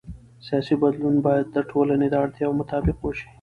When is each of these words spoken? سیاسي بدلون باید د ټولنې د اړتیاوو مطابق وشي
سیاسي 0.45 0.75
بدلون 0.81 1.15
باید 1.27 1.45
د 1.51 1.57
ټولنې 1.71 2.07
د 2.09 2.15
اړتیاوو 2.23 2.59
مطابق 2.61 2.97
وشي 3.01 3.27